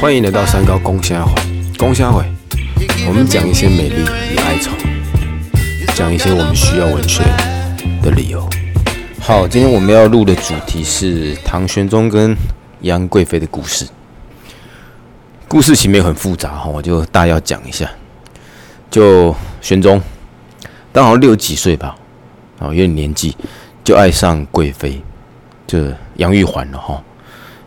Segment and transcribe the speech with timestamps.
[0.00, 1.34] 欢迎来到三高公虾会，
[1.76, 2.24] 公虾会，
[3.06, 4.02] 我们讲一些美丽
[4.32, 4.70] 与哀愁，
[5.94, 7.22] 讲一些我们需要文学
[8.02, 8.48] 的理由。
[9.20, 12.34] 好，今天我们要录的主题是唐玄宗跟
[12.80, 13.86] 杨贵妃的故事。
[15.46, 17.90] 故事情面很复杂哈，我就大要讲一下。
[18.90, 20.00] 就玄宗，
[20.94, 21.94] 刚好六几岁吧，
[22.60, 23.36] 哦，有点年纪，
[23.84, 25.02] 就爱上贵妃，
[25.66, 25.78] 就
[26.16, 27.02] 杨玉环了哈。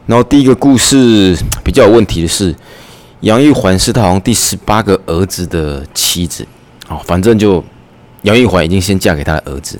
[0.07, 2.53] 然后第一个故事比较有问题的是，
[3.21, 6.45] 杨玉环是他好像第十八个儿子的妻子，
[6.89, 7.63] 哦，反正就
[8.23, 9.79] 杨玉环已经先嫁给他的儿子，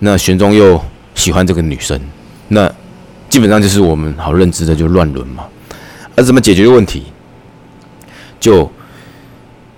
[0.00, 0.80] 那玄宗又
[1.14, 2.00] 喜欢这个女生，
[2.48, 2.72] 那
[3.28, 5.44] 基本上就是我们好认知的就乱伦嘛。
[6.16, 7.04] 而怎么解决问题？
[8.40, 8.70] 就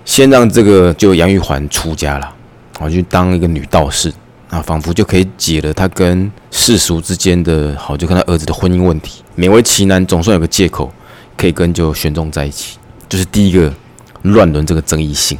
[0.04, 2.34] 先让这个就杨玉环出家了，
[2.78, 4.12] 我去当一个女道士。
[4.52, 10.93] 啊，仿佛就可以解了他跟世俗之间的好，就跟他儿子的婚姻问题，勉为其难，总算有个借口
[11.38, 12.77] 可以跟就玄宗在一起，
[13.09, 13.73] 就是第一个
[14.21, 15.38] 乱伦这个争议性。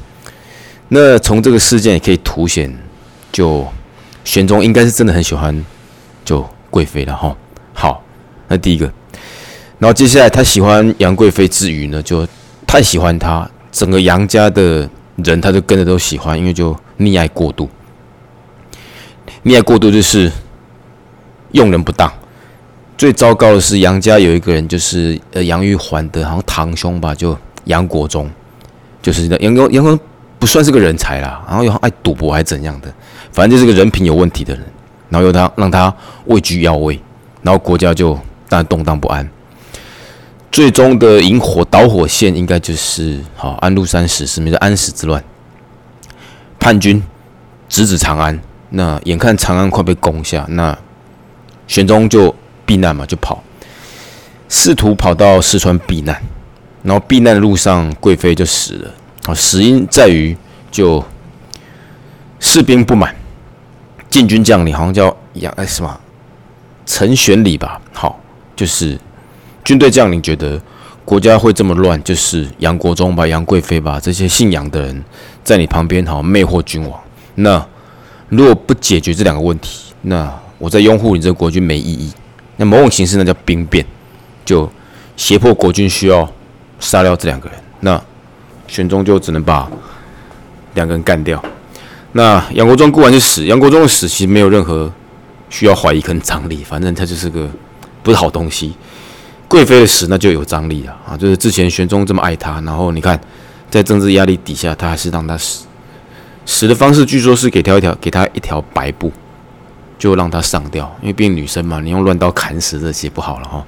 [0.89, 2.75] 那从这个事件也可以凸显，
[3.31, 3.67] 就
[4.25, 5.63] 玄宗应该是真的很喜欢
[6.25, 7.37] 就贵妃了哈。
[7.75, 8.03] 好，
[8.49, 8.91] 那第一个，
[9.79, 12.27] 然后接下来他喜欢杨贵妃之余呢，就
[12.67, 13.47] 太喜欢她。
[13.71, 17.69] 整个杨家的人，他就跟着都喜欢，因为就溺爱过度。
[19.45, 20.31] 溺爱过度就是
[21.53, 22.13] 用人不当。
[22.97, 28.31] 最糟糕的是杨家有一个人，就是呃杨玉环的，好像堂兄吧，就杨国忠，
[29.01, 30.01] 就是杨国杨国忠
[30.39, 32.93] 不算是个人才啦，然后又爱赌博还是怎样的，
[33.33, 34.65] 反正就是个人品有问题的人。
[35.09, 36.99] 然后又他让他位居要位，
[37.43, 38.15] 然后国家就
[38.49, 39.29] 当然动荡不安。
[40.51, 45.23] 最终的引火导火线应该就是好安禄山死，是名的安史之乱。
[46.59, 47.03] 叛军
[47.69, 48.41] 直指长安，
[48.73, 50.77] 那眼看长安快被攻下，那
[51.67, 52.35] 玄宗就
[52.67, 53.43] 避难嘛，就跑，
[54.49, 56.21] 试图跑到四川避难。
[56.83, 58.91] 然后避难的路上，贵妃就死了。
[59.27, 60.37] 啊，死因在于
[60.71, 61.05] 就
[62.41, 63.15] 士兵不满，
[64.11, 66.01] 禁军将领好像叫杨哎什么
[66.85, 68.19] 陈玄礼吧，好
[68.57, 68.99] 就是。
[69.65, 70.61] 军队将领觉得
[71.05, 75.05] 国家会这么乱，就是杨国忠吧、杨贵妃吧这些姓杨的人
[75.45, 77.01] 在你旁边，好魅惑君王。
[77.37, 77.65] 那
[78.33, 82.11] 如果不解决这两个问题，那我在拥护你这个国君没意义。
[82.57, 83.85] 那某种形式那叫兵变，
[84.43, 84.71] 就
[85.19, 86.27] 胁迫国君需要
[86.81, 87.59] 杀掉这两个人。
[87.81, 88.03] 那
[88.67, 89.71] 玄宗就只能把
[90.73, 91.45] 两个人干掉。
[92.13, 94.91] 那杨国忠固然就死，杨国忠的死其实没有任何
[95.51, 97.51] 需要怀疑跟张力，反正他就是个
[98.03, 98.75] 不是好东西。
[99.47, 101.15] 贵妃的死那就有张力了啊！
[101.15, 103.21] 就是之前玄宗这么爱她，然后你看，
[103.71, 105.67] 在政治压力底下，他还是让她死。
[106.45, 109.13] 死的方式据说是给挑一条，给她一条白布，
[109.99, 110.95] 就让她上吊。
[111.01, 113.65] 因为毕竟女生嘛，你用乱刀砍死这些不好了哈。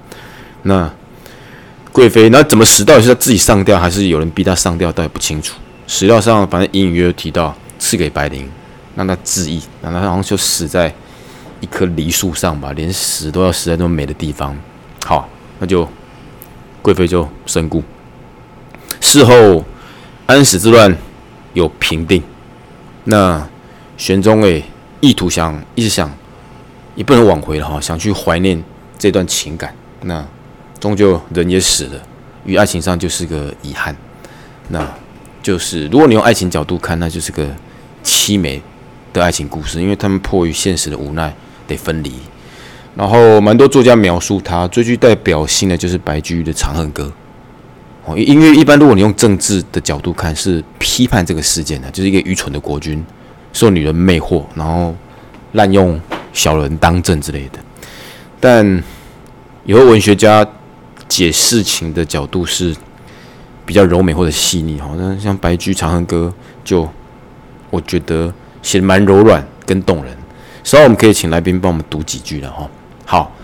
[0.62, 0.90] 那
[1.92, 2.84] 贵妃那怎么死？
[2.84, 4.90] 到底是她自己上吊，还是有人逼她上吊？
[4.92, 5.54] 倒也不清楚。
[5.86, 8.48] 史料上反正隐隐约约提到赐给白灵，
[8.96, 10.92] 让她自缢，然后她好像就死在
[11.60, 14.56] 一棵梨树上吧，连死都要死在那么美的地方。
[15.04, 15.28] 好。
[15.60, 15.88] 那就
[16.82, 17.80] 贵妃就身故。
[19.00, 19.64] 事后
[20.26, 20.94] 安史之乱
[21.52, 22.20] 有平定，
[23.04, 23.46] 那
[23.96, 24.64] 玄宗诶
[25.00, 26.10] 意图想一直想
[26.94, 28.62] 也不能挽回了哈，想去怀念
[28.98, 29.74] 这段情感。
[30.02, 30.26] 那
[30.80, 32.02] 终究人也死了，
[32.44, 33.96] 于爱情上就是个遗憾。
[34.68, 34.86] 那
[35.42, 37.46] 就是如果你用爱情角度看，那就是个
[38.02, 38.62] 凄美
[39.12, 41.34] 的爱情故事，因为他们迫于现实的无奈
[41.66, 42.12] 得分离。
[42.96, 47.04] 然后蛮多作家描述他最具代表性的就是白居易的《长恨歌》
[48.06, 53.02] 哦，因为一般如果你用政治的角度看，是批判这个事件的，就是一个愚蠢的国君
[53.52, 54.94] 受女人魅惑，然后
[55.52, 55.98] 滥用
[56.32, 57.58] 小人当政之类的。
[58.38, 58.82] 但
[59.64, 60.46] 有文学家
[61.08, 62.76] 解事情的角度是
[63.64, 66.30] 比较柔美或者细腻，好像像白居《长恨歌》
[66.62, 66.86] 就
[67.70, 70.14] 我觉得写的蛮柔软跟动人。
[70.62, 72.68] 稍后我们可以请来宾帮我们读几句了哈。
[73.06, 73.34] 好，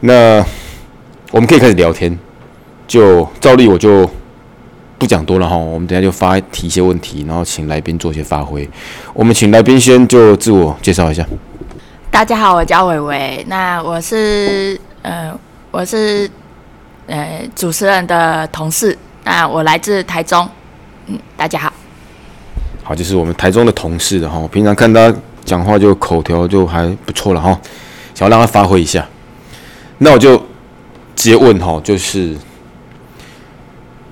[0.00, 0.42] 那
[1.30, 2.18] 我们可以开始聊天。
[2.88, 4.10] 就照例我就
[4.98, 8.68] 不讲多了哈，我们等下就发提一些问题，然后请来宾做一些发挥。
[9.12, 11.24] 我们请来宾先就自我介绍一下。
[12.10, 13.44] 大家好，我叫伟伟。
[13.46, 15.30] 那我是呃，
[15.70, 16.28] 我是
[17.06, 18.96] 呃主持人的同事。
[19.22, 20.48] 那我来自台中。
[21.06, 21.72] 嗯，大家好。
[22.82, 24.48] 好，就是我们台中的同事的哈。
[24.50, 25.14] 平常看他
[25.44, 27.56] 讲话就口条就还不错了哈。
[28.14, 29.06] 想要让他发挥一下，
[29.98, 30.36] 那我就
[31.14, 32.34] 直接问哈，就是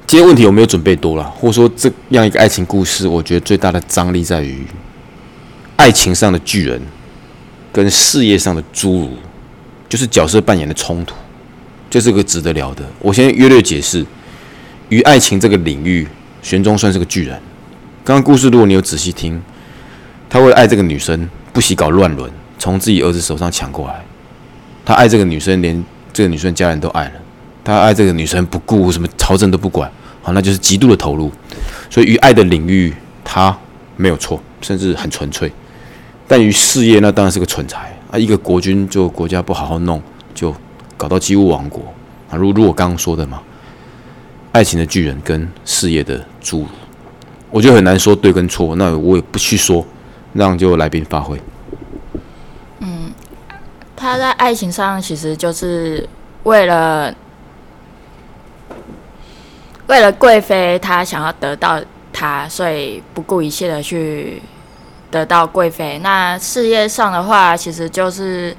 [0.06, 4.64] 今天问题有没有准备多了，或者说这样一个爱情故事，我觉得最大的张力在于
[5.75, 6.81] 爱情上的巨人
[7.73, 9.17] 跟事业上的侏儒，
[9.88, 11.17] 就是角色扮演的冲突。
[11.91, 12.85] 这是个值得聊的。
[13.00, 14.06] 我先约略解释，
[14.91, 16.06] 于爱情这个领域，
[16.41, 17.37] 玄宗算是个巨人。
[18.05, 19.43] 刚刚故事如果你有仔细听，
[20.31, 22.31] 他为了爱这个女生，不惜搞乱伦，
[22.61, 24.05] 从自己儿子手上抢过来。
[24.85, 27.12] 他爱这个女生，连这个女生家人都爱了。
[27.67, 29.91] 他爱这个女生，不顾什么朝政都不管，
[30.23, 31.33] 好，那就是极度的投入。
[31.91, 33.59] 所以于爱的领域，他
[33.97, 35.51] 没有错，甚至很纯粹。
[36.29, 38.17] 但于事业，那当然是个蠢材啊！
[38.17, 40.01] 一个国君就国家不好好弄，
[40.33, 40.55] 就
[40.97, 41.83] 搞到几乎亡国
[42.31, 42.37] 啊！
[42.37, 43.43] 如如我刚刚说的嘛，
[44.53, 46.67] 爱情的巨人跟事业的侏儒，
[47.51, 48.77] 我觉得很难说对跟错。
[48.77, 49.85] 那我也不去说，
[50.35, 51.37] 让就来宾发挥。
[52.79, 53.11] 嗯，
[53.97, 56.09] 他在爱情上其实就是
[56.45, 57.12] 为了
[59.87, 61.81] 为了贵妃，他想要得到
[62.12, 64.43] 她，所以不顾一切的去。
[65.09, 68.55] 得到贵妃，那事业上的话，其实就是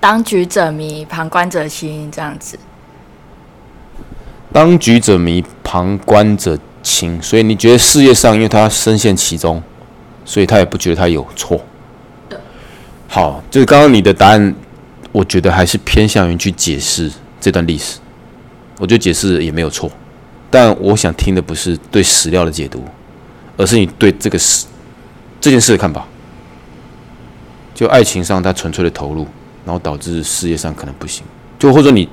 [0.00, 2.58] 当局者迷，旁观者清这样子。
[4.50, 9.62] 当局者迷，旁观者清，所以你觉得事业上，因为他深陷其中，
[10.24, 11.60] 所以他也不觉得他有错。
[13.06, 14.54] 好，就是刚刚你的答案，
[15.12, 17.98] 我觉得还是偏向于去解释这段历史。
[18.78, 19.88] 我觉得解释也没有错，
[20.50, 22.84] 但我想听的不是对史料的解读，
[23.56, 24.66] 而是你对这个事。
[25.40, 26.06] 这件事的看法，
[27.74, 29.26] 就爱情上他纯粹的投入，
[29.64, 31.24] 然后导致事业上可能不行，
[31.58, 32.06] 就或者你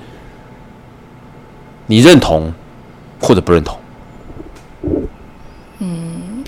[1.87, 2.53] 你认同
[3.19, 3.77] 或者不认同。
[5.79, 6.41] 嗯，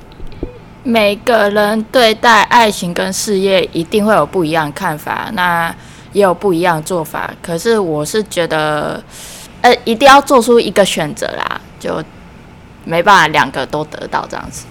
[0.83, 5.75] 每个人对待爱情跟事业一定会有不一样的看法，那
[6.13, 7.29] 也有不一样的做法。
[7.41, 9.03] 可是我是觉得，
[9.61, 12.03] 呃，一定要做出一个选择啦，就
[12.85, 14.65] 没办法两个都得到这样子。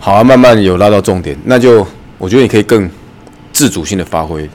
[0.00, 1.86] 好啊，慢慢有拉到重点，那就
[2.18, 2.90] 我觉得你可以更
[3.52, 4.48] 自主性的发挥，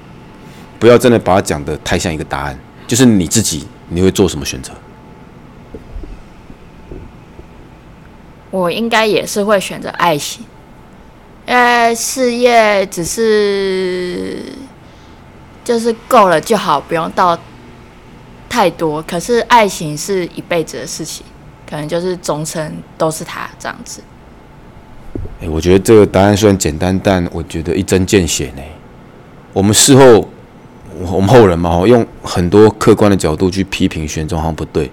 [0.78, 4.74] 不要真的把它讲的太像一个答案，就是你自己你会做什么选择？
[8.50, 10.44] 我应该也是会选择爱情，
[11.46, 14.42] 因为事业只是
[15.64, 17.38] 就是够了就好，不用到
[18.50, 19.02] 太多。
[19.04, 21.26] 可是爱情是一辈子的事情，
[21.70, 24.02] 可能就是终身都是他这样子。
[25.42, 28.62] 哎，我觉得这个答案虽然简单，但我觉得一针见血呢。
[29.54, 30.28] 我们事后，
[31.12, 34.90] 我们后人嘛，用很多客观的角度去批评玄宗好像不对，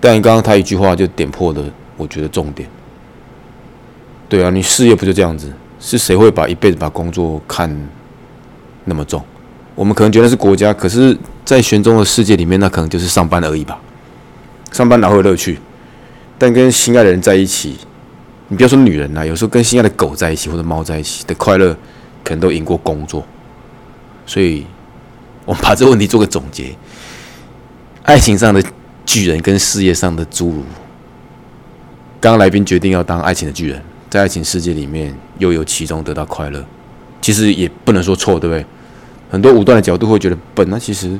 [0.00, 1.62] 但刚刚他一句话就点破了，
[1.96, 2.68] 我觉得重点。
[4.28, 5.52] 对啊，你事业不就这样子？
[5.80, 7.70] 是谁会把一辈子把工作看
[8.84, 9.22] 那么重？
[9.74, 11.14] 我们可能觉得是国家，可是，
[11.44, 13.78] 在玄宗的世界里面，那可能就是上班而已吧。
[14.72, 15.58] 上班哪会有乐趣？
[16.38, 17.76] 但跟心爱的人在一起。
[18.48, 21.74] 你不要说女人啦，有时候跟心爱的狗在一起或者猫在一起的快乐，
[22.22, 23.24] 可能都赢过工作。
[24.26, 24.66] 所以，
[25.46, 26.76] 我们把这个问题做个总结：
[28.02, 28.62] 爱情上的
[29.06, 30.62] 巨人跟事业上的侏儒。
[32.20, 33.80] 刚刚来宾决定要当爱情的巨人，
[34.10, 36.62] 在爱情世界里面又有其中得到快乐，
[37.22, 38.64] 其实也不能说错，对不对？
[39.30, 41.18] 很多武断的角度会觉得笨，那其实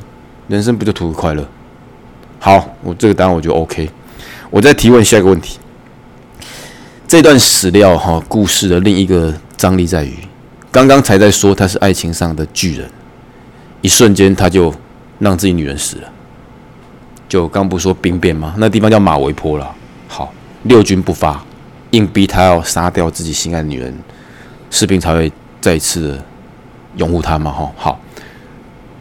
[0.48, 1.46] 人生不就图个快乐？
[2.38, 3.88] 好，我这个答案我就 OK。
[4.50, 5.58] 我再提问下一个问题。
[7.08, 10.16] 这段史料哈故事的另一个张力在于，
[10.70, 12.90] 刚刚才在说他是爱情上的巨人，
[13.80, 14.74] 一瞬间他就
[15.18, 16.08] 让自己女人死了。
[17.28, 18.54] 就刚不说兵变吗？
[18.58, 19.74] 那地方叫马嵬坡了。
[20.06, 20.32] 好，
[20.64, 21.42] 六军不发，
[21.90, 23.96] 硬逼他要杀掉自己心爱的女人，
[24.70, 26.24] 士兵才会再一次的
[26.96, 27.50] 拥护他嘛。
[27.50, 28.00] 哈，好，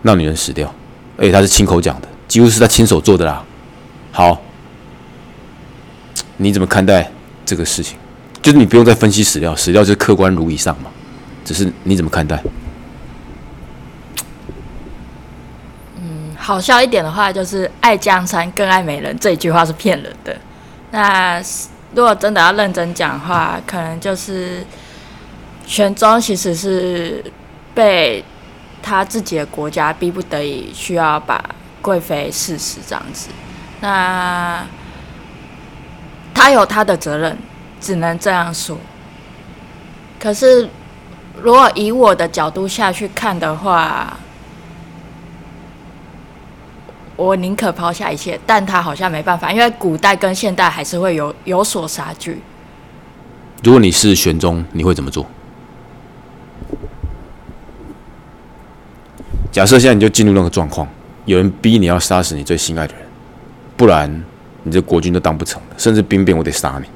[0.02, 0.74] 让女人死掉，
[1.18, 3.44] 而且他是亲口讲的，几乎是他亲手做的啦。
[4.12, 4.42] 好，
[6.38, 7.12] 你怎么看待
[7.46, 7.98] 这个事情？
[8.42, 10.90] 就是你不用再分析史料，史料就是客观如以上嘛。
[11.46, 12.42] 只是你怎么看待？
[15.98, 20.36] 嗯，好笑一点的话，就是“爱江山更爱美人”这一句话是骗人的。
[20.92, 21.42] 那
[21.96, 24.66] 如果真的要认真讲话，可能就是
[25.66, 27.24] 玄宗其实是
[27.74, 28.24] 被
[28.84, 31.44] 他自己的国家逼不得已，需要把
[31.82, 33.30] 贵妃赐死这样子。
[33.82, 34.64] 那
[36.36, 37.36] 他有他的责任。
[37.84, 38.78] 只能这样说。
[40.18, 40.70] 可是，
[41.42, 44.16] 如果以我的角度下去看的话，
[47.18, 48.40] 我宁可抛下一切。
[48.46, 52.42] 但他好像没办法，因为古代跟现代还是会有有所差距。
[53.64, 55.28] 如果你是玄宗，你会怎么做？
[59.54, 60.88] 假设现在你就进入那个状况，
[61.26, 63.04] 有人逼你要杀死你最心爱的人，
[63.78, 64.24] 不然
[64.64, 66.90] 你这国君都当不成了，甚至兵变我得杀你。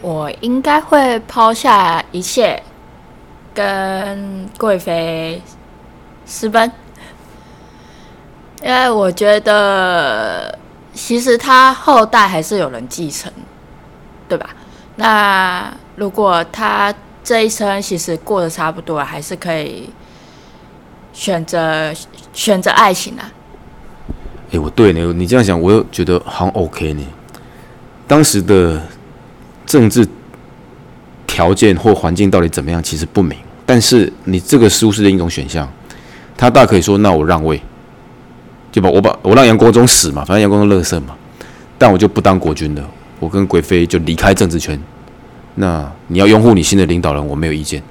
[0.00, 2.62] 我应该会抛下一切，
[3.52, 5.42] 跟贵妃
[6.24, 6.72] 私奔，
[8.62, 10.58] 因为我觉得
[10.94, 13.30] 其实他后代还是有人继承，
[14.26, 14.48] 对吧？
[14.96, 19.90] 那如果他这一生其实过得差不多，还是可以
[21.12, 21.92] 选择
[22.32, 23.32] 选择爱情啊。
[24.52, 27.02] 哎，我对呢，你这样想，我又觉得好像 OK 呢。
[28.06, 28.80] 当时的
[29.66, 30.06] 政治
[31.26, 33.36] 条件或环境到底怎么样，其实不明。
[33.66, 35.68] 但是你这个似乎是另一种选项，
[36.36, 37.60] 他大可以说：“那我让位，
[38.70, 41.16] 就把我把我让杨国忠死嘛，反正杨国忠乐色嘛，
[41.76, 42.88] 但我就不当国君了，
[43.18, 44.80] 我跟贵妃就离开政治圈。
[45.60, 47.82] 那你要拥护你新的领导人，我没有意见。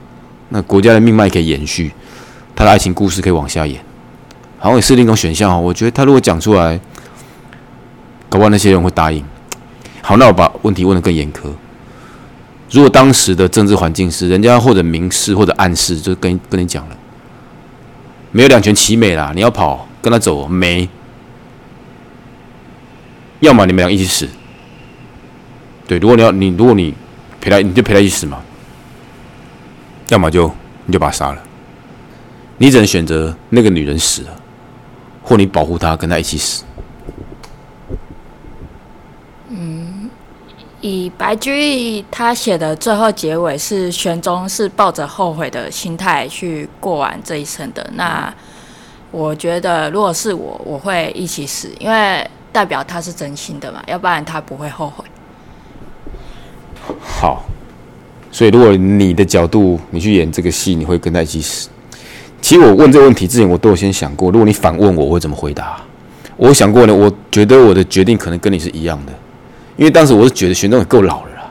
[0.49, 1.91] 那国家的命脉可以延续，
[2.55, 3.81] 他的爱情故事可以往下演。”
[4.59, 5.59] 好像也是另一种选项哦。
[5.59, 6.79] 我觉得他如果讲出来，
[8.27, 9.23] 搞不好那些人会答应。
[10.01, 11.43] 好，那我把问题问得更严苛。
[12.71, 16.97] 如果当时的政治环境是人家或者明示或者暗示，就跟跟你讲了，
[18.31, 20.89] 没有两全其美啦，你要跑跟他走没？
[23.41, 24.27] 要么你们俩一起死。
[25.87, 26.95] 对，如果你要你如果你
[27.47, 28.41] 陪他，你就陪他一起死嘛。
[30.09, 30.51] 要么就
[30.85, 31.41] 你就把他杀了。
[32.57, 34.41] 你只能选择那个女人死了。
[35.23, 36.63] 或你保护他，跟他一起死。
[39.49, 40.09] 嗯，
[40.79, 47.85] 以白居易他写的最后结尾是玄宗是抱着后悔的心态去过完这一生的。
[47.95, 48.33] 那
[49.11, 55.03] 我觉得，如果是我，我会一起死，因为代表他是真心的嘛，要不然他不会后悔。
[57.19, 57.43] 好，
[58.31, 61.67] 所以如果你的角度，你去演这个戏，你会跟他一起死。
[62.39, 65.77] 其实我问这个问题之前，我都有先想过，如果你反问我，我会怎么回答？
[66.35, 69.13] 我想过呢，我觉得我的决定可能跟你是一样的，
[69.77, 71.49] 因为当时我是觉得玄宗也够老了啦，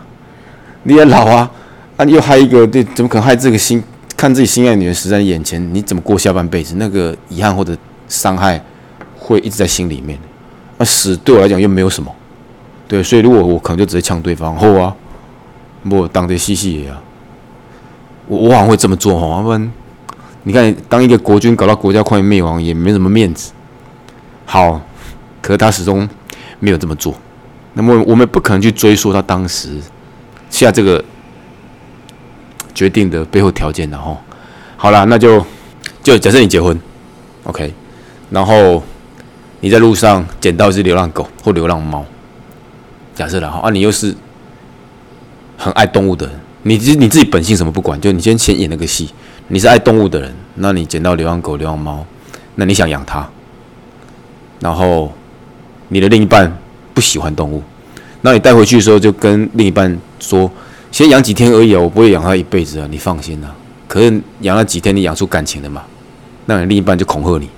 [0.85, 1.51] 你也老啊，
[1.97, 3.83] 啊，你又害一个，对，怎么可能害这个心
[4.17, 5.75] 看自己心爱的女人死在你眼前？
[5.75, 6.77] 你怎么过下半辈子？
[6.79, 8.63] 那个遗憾或者伤害
[9.19, 10.17] 会一直在心里面。
[10.79, 12.15] 那死对我来讲又没有什么，
[12.87, 14.95] 对，所以如果我可能就直接呛对方，好啊，
[15.91, 17.01] 我当这戏戏也啊，
[18.27, 19.73] 我我好像会这么做哈，要不然。
[20.43, 23.53] 你看，当一个国君搞到国家快灭亡，也没什么面子。
[24.45, 24.81] 好，
[25.43, 26.09] 可是他始终
[26.61, 27.15] 没有这么做。
[27.75, 29.79] 那么我们不可能去追溯他当时
[30.49, 31.05] 下这个
[32.75, 34.17] 决定的背后条件的哈。
[34.77, 35.45] 好了，那就
[36.03, 36.81] 就假设你结婚
[37.45, 37.75] ，OK，
[38.31, 38.83] 然后
[39.61, 42.05] 你在路上捡到一只流浪狗或流浪猫，
[43.15, 44.15] 假设了哈，啊，你又是
[45.57, 49.11] 很爱动物的人，你其实你自己本性什么不管，就你先先演那个戏。
[49.49, 52.05] 你是爱动物的人，那你捡到流浪狗、流浪猫，
[52.57, 53.29] 那你想养它，
[54.59, 55.13] 然后
[55.89, 56.53] 你的另一半
[56.93, 57.63] 不喜欢动物，
[58.23, 60.51] 那你带回去的时候就跟另一半说，
[60.91, 63.55] 先养几天而已啊，我不会养它一辈子啊，你放心啊。
[63.87, 65.83] 可是养了几天，你养出感情了嘛？
[66.47, 67.49] 那你另一半就恐吓你，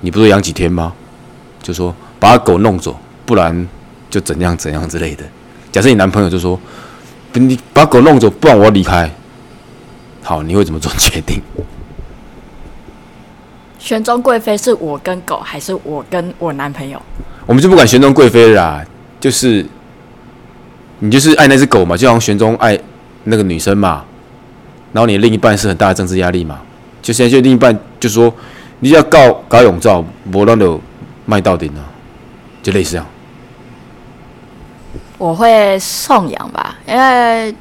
[0.00, 0.92] 你不是养几天吗？
[1.62, 3.68] 就说把狗弄走，不然
[4.10, 5.22] 就怎样怎样之类的。
[5.70, 6.58] 假设你男朋友就说，
[7.38, 9.08] 你把狗弄走，不然我要离开。
[10.22, 11.40] 好，你会怎么做决定？
[13.78, 17.00] 玄宗贵妃是我跟狗，还是我跟我男朋友？
[17.46, 18.84] 我们就不管玄宗贵妃啦，
[19.20, 19.64] 就是
[20.98, 22.76] 你就是爱那只狗嘛，就像玄宗爱
[23.24, 24.04] 那个女生嘛。
[24.92, 26.58] 然后你另一半是很大的政治压力嘛，
[27.02, 28.32] 就现在就另一半就说
[28.80, 30.80] 你要告搞永照，不然就
[31.24, 31.84] 卖到顶了，
[32.62, 33.06] 就类似这样。
[35.18, 37.54] 我会送养吧，因为。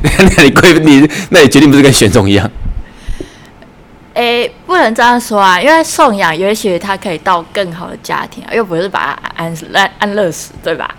[0.36, 2.48] 那你贵你那你决定不是跟玄宗一样？
[4.14, 10.94] 诶，不能这样说啊，因为送养也许他可以到更好的家庭，又不是把他安安安乐死，对吧？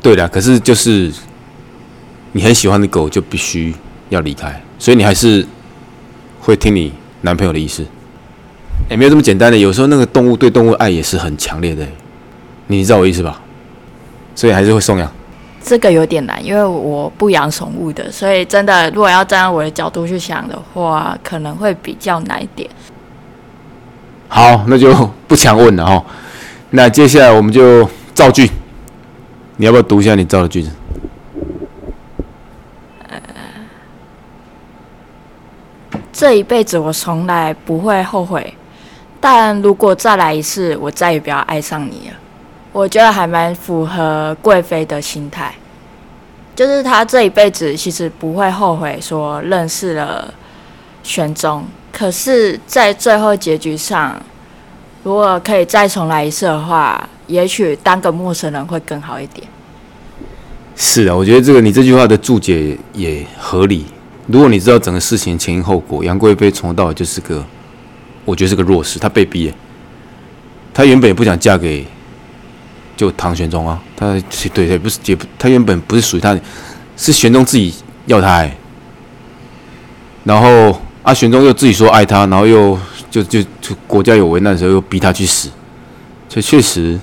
[0.00, 1.12] 对的，可是就是
[2.32, 3.74] 你很喜欢的狗就必须
[4.10, 5.44] 要离开，所以你还是
[6.40, 6.92] 会听你
[7.22, 7.84] 男朋友的意思。
[8.88, 11.84] 也没有这么简单的，有时候那个动物对动物爱也是很强烈的，
[12.70, 13.40] 你知道我意思吧？
[14.36, 15.10] 所以还是会送养。
[15.62, 22.70] 这个有点难，因为我不养宠物的，所以真的，如果要站在我的角度去想的话，可能会比较难一点。
[24.28, 24.94] 好，那就
[25.26, 26.02] 不强问了哈。
[26.70, 28.48] 那接下来我们就造句，
[29.56, 30.70] 你要不要读一下你造的句子？
[33.08, 33.20] 呃，
[36.12, 38.54] 这一辈子我从来不会后悔，
[39.20, 42.16] 但如果再来一次，我再也不要爱上你了。
[42.72, 45.54] 我觉得还蛮符合贵妃的心态，
[46.54, 50.32] 就是她这一辈子其实不会后悔说认识了
[51.02, 54.20] 玄宗，可是，在最后结局上，
[55.02, 59.46] 如果可以再重来一次的话，也许当个陌生人会更好一点。
[60.76, 63.86] 是的，我觉得这个你这句话的注解也合理。
[64.28, 67.44] 如果你知道整个事情前因后果，杨贵妃从头到尾就是个，
[68.24, 69.52] 我觉得是个弱势，她被逼，
[70.72, 71.84] 她原本也不想嫁给
[72.96, 74.12] 就唐玄宗啊，他
[74.52, 76.38] 对对不是也不，他原本不是属于她，
[76.96, 77.74] 是玄宗自己
[78.06, 78.48] 要她，
[80.24, 82.78] 然后啊玄宗又自己说爱他，然后又
[83.10, 85.48] 就就就国家有危难的时候又逼他去死，
[86.28, 86.98] 所以确实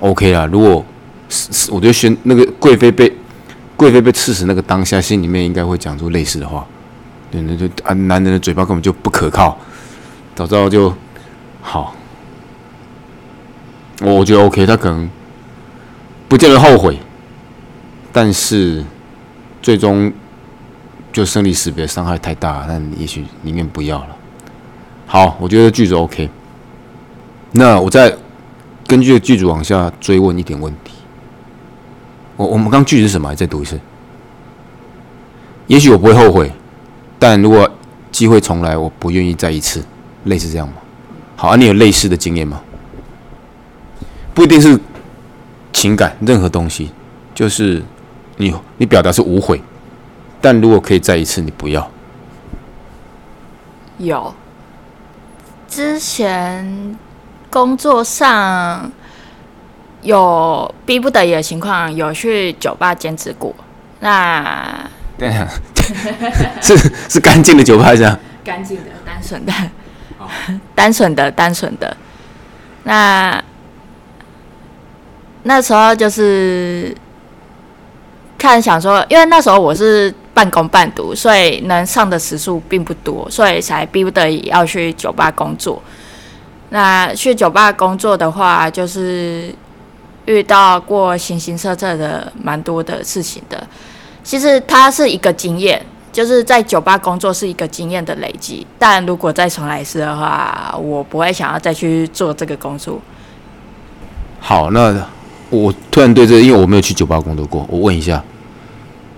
[0.00, 0.46] OK 啦。
[0.46, 0.84] 如果
[1.28, 3.12] 是是，我觉得玄那个贵妃被。
[3.78, 6.66] 贵妃被刺死那个当下，心里面应该会讲出类似的话，
[7.30, 9.54] 对，那就啊，男人的嘴巴根本就不可靠，
[10.34, 10.90] 早知道就
[11.60, 11.94] 好。
[14.02, 15.08] 我觉得 OK，他可能
[16.28, 16.98] 不见得后悔，
[18.12, 18.84] 但是
[19.62, 20.12] 最终
[21.12, 24.08] 就生离死别，伤害太大，但也许宁愿不要了。
[25.06, 26.28] 好，我觉得剧组 OK，
[27.52, 28.14] 那我再
[28.86, 30.92] 根据剧组往下追问一点问题。
[32.36, 33.34] 我我们刚句是什么？
[33.34, 33.80] 再读一次。
[35.68, 36.52] 也许我不会后悔，
[37.18, 37.68] 但如果
[38.12, 39.82] 机会重来，我不愿意再一次，
[40.24, 40.74] 类似这样吗？
[41.34, 42.60] 好，啊，你有类似的经验吗？
[44.36, 44.78] 不一定是
[45.72, 46.92] 情感，任何东西，
[47.34, 47.82] 就是
[48.36, 49.58] 你你表达是无悔，
[50.42, 51.90] 但如果可以再一次，你不要。
[53.96, 54.34] 有，
[55.66, 56.96] 之前
[57.50, 58.92] 工作上。
[60.02, 63.52] 有逼不得已的情况，有去酒吧兼职过。
[63.98, 64.88] 那
[65.18, 65.48] 对啊，
[66.62, 66.76] 是
[67.08, 68.16] 是干净的酒吧，是吧？
[68.44, 69.52] 干净的，单纯的，
[70.76, 71.96] 单纯的，单纯的。
[72.84, 73.42] 那
[75.46, 76.94] 那时候就是
[78.36, 85.82] 看想说，因为那时候我是半工半读，所以能上的时数并不多，所以才逼不得已要去酒吧工作。
[86.70, 89.54] 那去酒吧工作的话，就是。
[90.26, 93.64] 遇到过形形色色的蛮多的事情的，
[94.24, 95.80] 其实它是一个经验，
[96.12, 98.66] 就是在酒吧工作是一个经验的累积。
[98.76, 103.00] 但如果再重来一次的话，我不会想要再去做这个工作。
[104.40, 104.92] 好，那
[105.50, 108.22] 我突然对这，因为我没有去酒吧工作过，我问一下，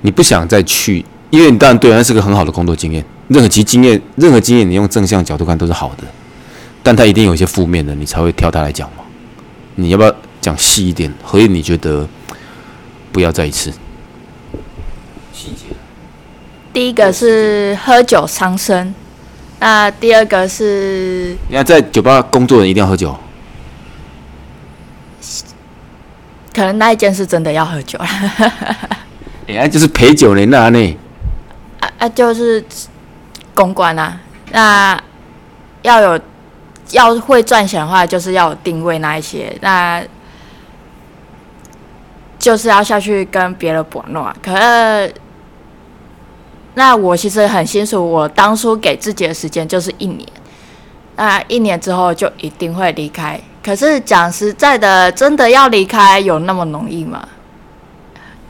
[0.03, 1.05] 你不想再去？
[1.31, 3.05] 因为你当然对，那是个很好的工作经验。
[3.29, 6.05] 任何其经验，任何经验，你用正向角度看都是好的，
[6.83, 9.05] 但它一定有一些负面的，你才会挑它来讲嘛。
[9.75, 10.14] 你要不要？
[10.41, 12.09] 讲细一点，何以你觉得
[13.11, 13.73] 不要再一次？
[15.33, 15.75] 细节。
[16.73, 18.95] 第一个是喝酒伤身，
[19.59, 21.37] 那第二个是……
[21.49, 23.14] 你看，在酒吧工作人一定要喝酒？
[26.59, 28.07] 可能那一件事真的要喝酒了。
[29.47, 30.99] 哎，就是陪酒人那呢？
[31.79, 32.62] 啊啊，就是
[33.55, 34.21] 公关啊。
[34.51, 35.01] 那
[35.83, 36.21] 要有
[36.90, 39.57] 要会赚钱的话，就是要有定位那一些。
[39.61, 40.03] 那
[42.40, 44.35] 就是要下去跟别人搏弄啊！
[44.42, 45.14] 可是，
[46.75, 50.29] 那我其实很清楚，我当初给自己的时间就是一年。
[51.14, 53.40] 那一年之后就一定会离开。
[53.62, 57.27] 可是讲实在的，真的要离开有那么容易吗？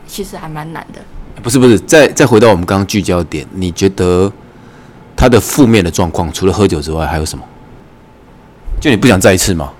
[0.07, 0.99] 其实还蛮难的。
[1.41, 4.31] 不是不是，再再回到我们刚刚聚焦点，你觉得
[5.15, 7.43] 他的负面的状况除了喝酒之外还有什么？
[8.79, 9.71] 就你不想再一次吗？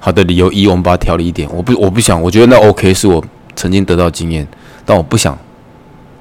[0.00, 1.48] 好的，理由一，我们把它调了一点。
[1.52, 3.22] 我不我不想，我觉得那 OK 是我。
[3.58, 4.46] 曾经得到经验，
[4.84, 5.34] 但我不想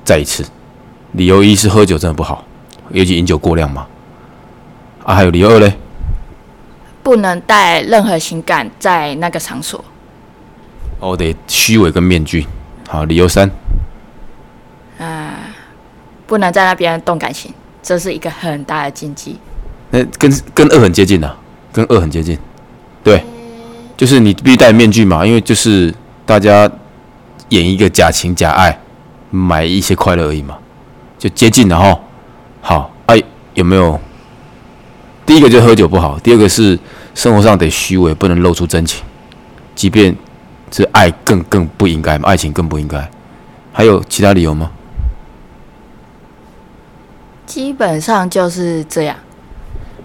[0.06, 0.42] 再一次。
[1.12, 2.46] 理由一是喝酒真的不好，
[2.92, 3.86] 尤其饮酒过量嘛。
[5.04, 5.78] 啊，还有理由二嘞，
[7.06, 9.86] 不能带任何情感在那个场所。
[11.00, 12.48] 哦，得虚伪跟面具。
[12.90, 13.48] 好，理由三，
[14.98, 15.36] 啊，
[16.26, 19.38] 不能在那边动感情，这是一个很大的禁忌。
[19.92, 21.36] 那跟跟二很接近呐，
[21.72, 22.36] 跟二很接近。
[23.04, 23.24] 对，
[23.96, 25.94] 就是你必须戴面具嘛，因为就是
[26.26, 26.70] 大家。
[27.50, 28.76] 演一个假情假爱，
[29.30, 30.58] 买一些快乐而已嘛，
[31.20, 32.00] 就接近了哈。
[32.60, 33.22] 好，哎，
[33.54, 34.00] 有没有？
[35.36, 36.80] 第一个就喝酒不好，第二个是
[37.14, 39.04] 生活上得虚伪，不能露出真情，
[39.76, 40.16] 即便
[40.72, 43.06] 是爱更更不应该，爱情更不应该。
[43.74, 44.72] 还有其他理由吗？
[47.46, 49.18] 基本上就是这样。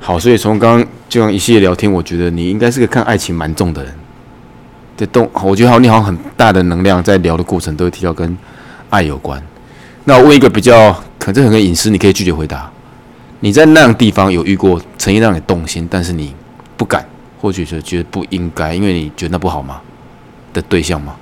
[0.01, 3.95] 好，所以从刚刚这样一系列聊天，我觉得你应该是个看爱情蛮重的人。
[4.97, 8.37] 这动，我觉得好，你好像很大的能量在聊的过程都会提到跟
[8.89, 9.41] 爱有关。
[10.03, 12.69] 那我问一个比较，可能很隐私，你可以拒绝回答。
[13.41, 16.35] 你在那样地方有遇过曾经让你动心，但是你
[16.77, 17.05] 不敢，
[17.41, 19.81] 或许是觉得不应该，因为你觉得那不好吗？
[20.53, 21.17] 的对象吗？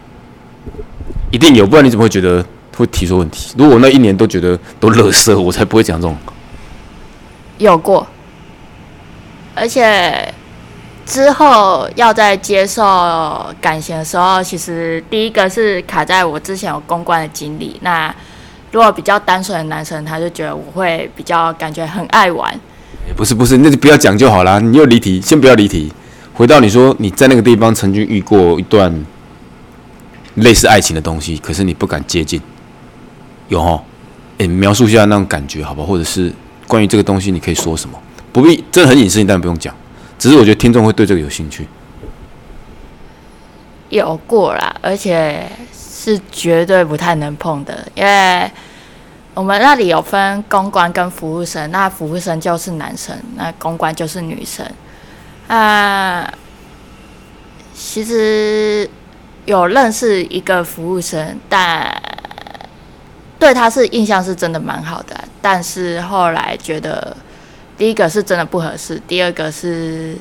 [1.31, 2.44] 一定有，不然你怎么会觉得
[2.76, 3.54] 会提出问题？
[3.57, 6.16] 如果那一年都觉得都乐色，我才不会讲这种。
[7.59, 8.07] 有过，
[9.54, 10.33] 而且。
[11.07, 12.85] 之后要在接受
[13.62, 17.78] 感情的时候，其实第一个是卡在我之前有公关的经历。
[17.81, 18.14] 那
[18.70, 22.54] 如果比较单纯的男生，他就觉得我会比较感觉很爱玩。
[23.16, 24.59] 不是不是，那就不要讲就好啦。
[24.59, 25.92] 你又离题，先不要离题，
[26.35, 28.92] 回到你说你在那个地方曾经遇过一段
[30.35, 32.40] 类似爱情的东西，可是你不敢接近，
[33.48, 33.83] 有哈？
[34.37, 35.88] 诶，描述一下那种感觉好不好？
[35.88, 36.33] 或者是
[36.66, 37.98] 关于这个东西，你可以说什么？
[38.33, 39.74] 不必，真的很隐私，你当然不用讲。
[40.18, 41.66] 只是我觉得听众会对这个有兴趣。
[43.88, 45.50] 有过啦，而且
[45.99, 48.49] 是绝对不太能碰的，因为
[49.35, 54.65] 我们那里有分公关跟服务生，那服务生就是男生，那公关就是女生。
[55.49, 56.33] 啊，
[57.75, 58.89] 其实
[59.45, 62.01] 有认识一个服务生，但
[63.39, 67.17] 对他是印象是真的蛮好的，但是后来觉得。
[67.79, 70.19] 第一个是真的不合适，第二个是，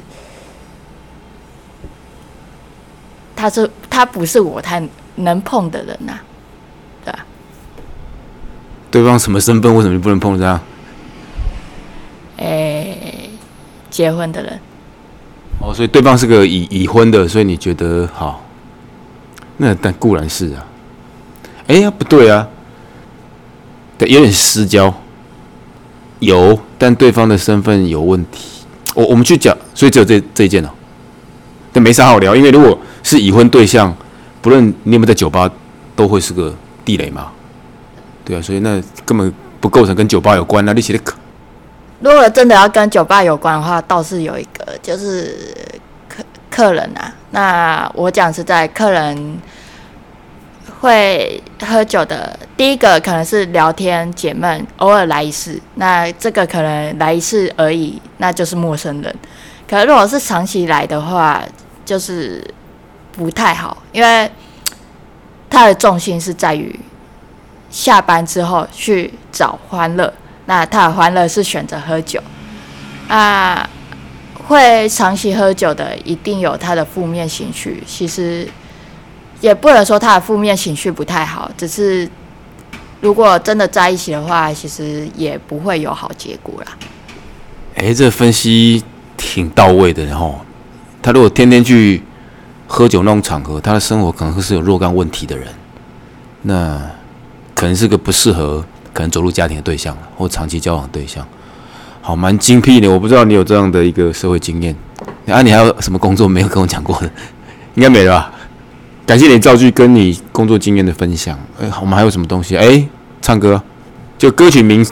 [3.35, 4.79] 他是他不是我太
[5.17, 6.13] 能碰的人呐，
[7.05, 7.19] 对吧？
[8.89, 9.75] 对方什么身份？
[9.75, 10.59] 为什么就不能碰这样？
[12.37, 13.29] 诶，
[13.89, 14.59] 结婚的人。
[15.59, 18.43] 哦，所以对方是个已已婚的，所以你觉得好？
[19.57, 20.65] 那但固然是啊。
[21.67, 22.47] 哎呀，不对啊，
[23.97, 24.93] 对，有点私交。
[26.19, 28.63] 有，但对方的身份有问题。
[28.95, 30.69] 我我们去讲，所以只有这这一件哦。
[31.73, 33.95] 但没啥好聊，因为如果是已婚对象，
[34.47, 35.51] 不论你有没有在酒吧，
[35.93, 36.55] 都会是个
[36.85, 37.33] 地雷嘛。
[38.23, 40.71] 对啊，所以那根本不构成跟酒吧有关啊。
[40.71, 41.17] 你写的可。
[41.99, 45.53] 如果真的要跟酒吧有关的话，倒是有一个，就是
[46.07, 47.13] 客客人啊。
[47.31, 49.37] 那我讲是在客人。
[50.79, 55.59] 会喝酒的，第一个可能是聊天解闷，偶尔来一次。
[55.75, 59.13] 那这个可能来一次而已，那就是陌生人。
[59.67, 61.43] 可如果是长期来的话，
[61.83, 62.41] 就是
[63.17, 64.31] 不太好，因为
[65.49, 66.79] 他的重心是在于
[67.69, 70.13] 下班之后去找欢乐。
[70.45, 72.21] 那他的欢乐是选择喝酒
[73.09, 73.67] 啊，
[74.47, 77.83] 会长期喝酒的一定有他的负面情绪。
[77.85, 78.47] 其实。
[79.39, 82.09] 也不能说他的负面情绪不太好，只是
[83.01, 86.75] 如果真的在一起的话，其实也不会有好结果啦。
[87.75, 88.83] 哎，这分析
[89.15, 90.41] 挺到位的，然后
[91.03, 92.01] 他如果天天去
[92.67, 95.47] 喝酒那种场合，他的生活可能是有若干问题的人，
[96.43, 96.79] 那
[97.55, 101.25] 可能是个不适合可能走入家庭的对象或长期交往对象。
[102.01, 104.75] 好，蛮精辟的，我不知道你有这样的一个社会经验。
[105.27, 107.09] 啊，你还有什么工作没有跟我讲过的？
[107.75, 108.31] 应该没了吧？
[109.05, 111.37] 感谢你造句跟你工作经验的分享。
[111.61, 112.57] 哎，我们还有什么东西？
[112.57, 112.87] 哎，
[113.21, 113.61] 唱歌，
[114.17, 114.85] 就歌曲名、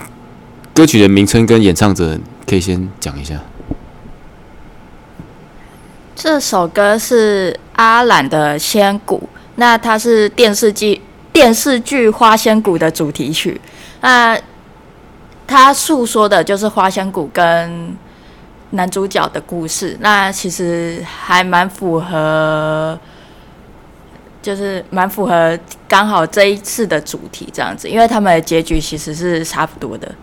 [0.74, 3.40] 歌曲的名称跟演唱者，可以先讲一下。
[6.16, 9.18] 这首歌是阿懒的《仙谷》，
[9.56, 13.60] 那它是电视剧电视剧《花仙谷》的主题曲。
[14.02, 14.38] 那
[15.48, 17.96] 它诉说的就是花仙谷跟
[18.72, 19.98] 男主角的故事。
[20.00, 23.00] 那其实还蛮符合。
[24.42, 25.58] 就是蛮符合
[25.88, 30.14] 刚好这一次的主题这样子，因为他们的结局其实是差不多的。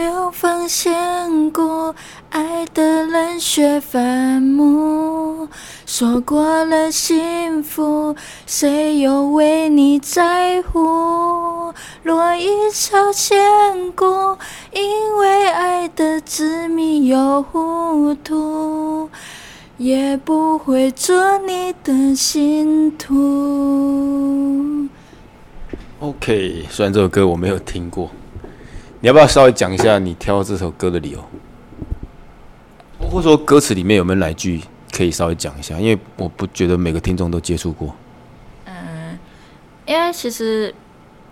[0.00, 1.94] 流芳仙谷，
[2.30, 5.46] 爱的人雪坟墓，
[5.84, 11.74] 说过了幸福，谁又为你在乎？
[12.04, 14.06] 落一朝千古，
[14.72, 19.10] 因为爱的执迷又糊涂。
[19.76, 24.88] 也不会做你的信徒。
[26.00, 28.10] OK，虽然这首歌我没有听过，
[29.00, 31.24] 你要不要稍微讲一下你挑这首歌的理由？
[32.98, 34.60] 或者说歌词里面有没有哪句
[34.92, 35.78] 可以稍微讲一下？
[35.80, 37.94] 因为我不觉得每个听众都接触过。
[38.66, 39.18] 嗯，
[39.86, 40.74] 因为其实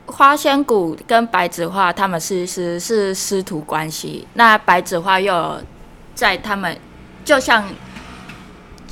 [0.07, 5.61] 花仙谷跟白子画他们其实是师徒关系，那白子画又
[6.15, 6.75] 在他们
[7.23, 7.63] 就像。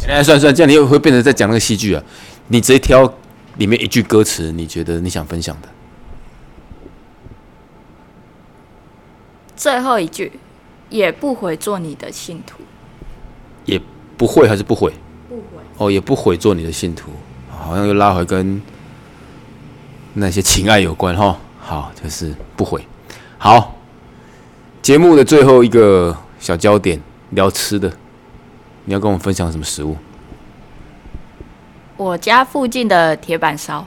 [0.07, 2.03] 哎，算算，这样你又会变成在讲那个戏剧啊？
[2.49, 3.11] 你直接挑
[3.57, 5.69] 里面一句歌词，你觉得你想分享的？
[9.57, 10.31] 最后一句，
[10.91, 12.59] 也不悔做你的信徒。
[13.65, 13.81] 也
[14.17, 14.93] 不会还是不悔？
[15.29, 15.63] 不悔。
[15.79, 17.11] 哦，也不悔做你的信徒，
[17.51, 18.61] 好像又拉回跟
[20.15, 21.37] 那些情爱有关哈。
[21.59, 22.87] 好，就是不悔。
[23.39, 23.75] 好，
[24.81, 27.91] 节目的最后一个小焦点，聊吃的。
[28.85, 29.97] 你要跟我分享什么食物？
[31.97, 33.87] 我家附近的铁板烧。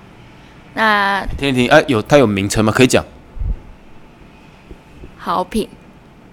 [0.74, 2.72] 那听一听，哎，有它有名称吗？
[2.72, 3.06] 可以讲。
[5.22, 5.68] 好品，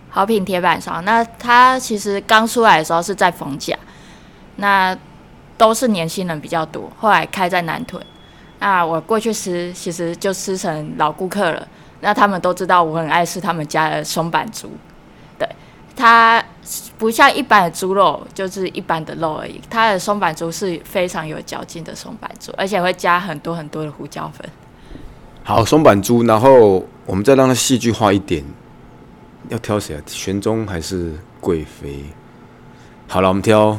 [0.08, 1.02] 好品铁板烧。
[1.02, 3.76] 那它其实刚出来的时候是在逢甲，
[4.56, 4.96] 那
[5.58, 6.88] 都是年轻人比较多。
[6.96, 8.00] 后来开在南屯，
[8.60, 11.66] 那我过去吃，其实就吃成老顾客了。
[12.00, 14.70] 那他们都知道我很爱吃他们家的松板猪，
[15.36, 15.48] 对
[15.96, 16.44] 它
[16.96, 19.60] 不像一般的猪肉，就是一般的肉而已。
[19.68, 24.48] 它的松板猪是非常有嚼劲的松板猪，而且会加很多很多的胡椒粉。
[25.42, 28.44] 好，松板猪，然后我们再让它戏剧化一点。
[29.48, 30.02] 要挑谁啊？
[30.06, 32.04] 玄宗还是贵妃？
[33.08, 33.78] 好了，我们挑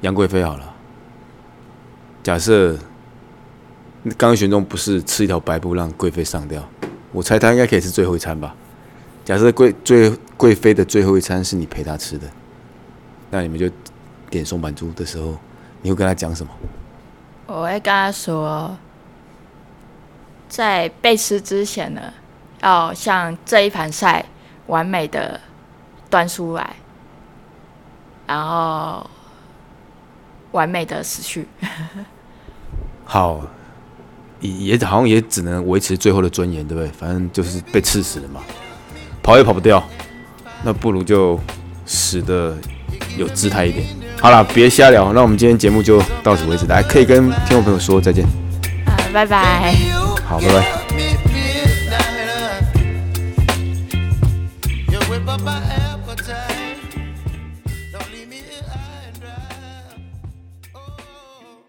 [0.00, 0.74] 杨贵妃好了。
[2.22, 2.74] 假设
[4.16, 6.62] 刚刚玄宗不是吃一条白布让贵妃上吊，
[7.12, 8.54] 我猜他应该可以吃最后一餐吧？
[9.24, 12.28] 假设贵最贵妃的最后一餐是你陪她吃的，
[13.30, 13.70] 那你们就
[14.30, 15.36] 点松板猪的时候，
[15.82, 16.52] 你会跟他讲什么？
[17.46, 18.76] 我会跟他说。
[20.46, 22.00] 在被吃之前呢，
[22.64, 24.24] 要像这一盘菜
[24.68, 25.38] 完美的
[26.08, 26.74] 端出来，
[28.26, 29.08] 然后
[30.52, 31.46] 完美的死去。
[33.04, 33.42] 好，
[34.40, 36.88] 也也好像也只能维持最后的尊严，对不对？
[36.92, 38.40] 反正就是被刺死了嘛，
[39.22, 39.86] 跑也跑不掉，
[40.62, 41.38] 那不如就
[41.84, 42.56] 死的
[43.18, 43.86] 有姿态一点。
[44.18, 48.24] 好了，别瞎聊，那我们今天节目就到此为止，大家可以跟听众朋友说再见。
[48.86, 49.74] 啊，拜拜。
[50.26, 50.73] 好，拜拜。